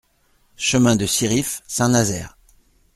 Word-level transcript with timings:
Chemin 0.57 0.95
de 0.95 1.05
Siriff, 1.05 1.61
Saint-Nazaire 1.67 2.35